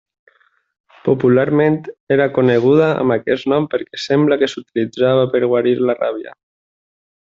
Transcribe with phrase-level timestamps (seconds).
[1.07, 1.77] Popularment,
[2.17, 6.39] era coneguda amb aquest nom perquè sembla que s'utilitzava per a guarir la ràbia.